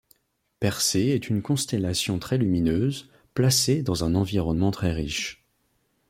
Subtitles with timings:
[0.59, 5.45] Persée est une constellation très lumineuse, placée dans un environnement très riche.